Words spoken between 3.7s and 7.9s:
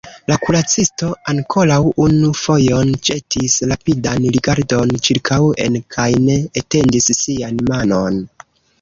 rapidan rigardon ĉirkaŭen kaj ne etendis sian